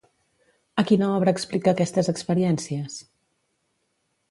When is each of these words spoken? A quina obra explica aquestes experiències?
A 0.81 0.83
quina 0.91 1.09
obra 1.17 1.33
explica 1.37 1.75
aquestes 1.77 2.11
experiències? 2.15 2.99